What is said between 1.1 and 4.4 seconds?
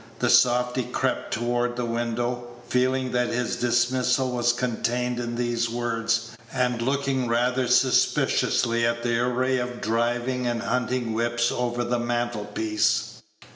toward the window, feeling that his dismissal